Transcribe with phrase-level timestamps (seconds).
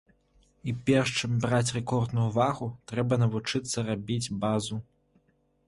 [0.71, 4.83] І перш чым браць рэкордную вагу, трэба навучыцца рабіць базу.